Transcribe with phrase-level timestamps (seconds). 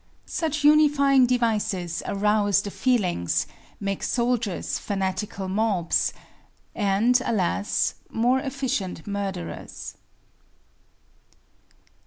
[0.25, 3.45] Such unifying devices arouse the feelings,
[3.79, 6.11] make soldiers fanatical mobs
[6.73, 9.93] and, alas, more efficient murderers.